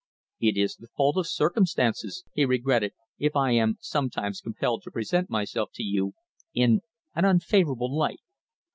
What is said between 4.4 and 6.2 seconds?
compelled to present myself to you